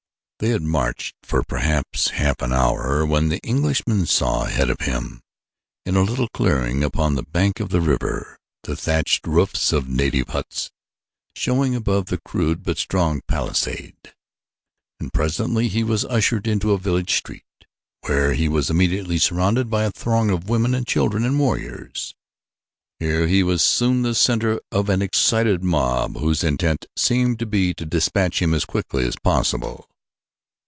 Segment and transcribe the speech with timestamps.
[0.43, 5.21] They had marched for perhaps half an hour when the Englishman saw ahead of them,
[5.85, 10.29] in a little clearing upon the bank of the river, the thatched roofs of native
[10.29, 10.71] huts
[11.35, 14.15] showing above a crude but strong palisade;
[14.99, 17.43] and presently he was ushered into a village street
[18.07, 22.15] where he was immediately surrounded by a throng of women and children and warriors.
[22.97, 27.75] Here he was soon the center of an excited mob whose intent seemed to be
[27.75, 29.87] to dispatch him as quickly as possible.